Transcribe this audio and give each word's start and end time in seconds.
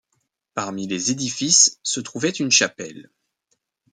Parmi 0.55 0.87
les 0.87 1.11
édifices 1.11 1.79
se 1.83 1.99
trouvait 1.99 2.31
une 2.31 2.49
chapelle. 2.49 3.11